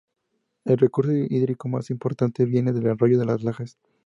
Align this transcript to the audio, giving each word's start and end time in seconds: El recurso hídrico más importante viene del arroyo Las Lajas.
El 0.65 0.79
recurso 0.79 1.11
hídrico 1.11 1.69
más 1.69 1.91
importante 1.91 2.45
viene 2.45 2.73
del 2.73 2.89
arroyo 2.89 3.23
Las 3.23 3.43
Lajas. 3.43 3.77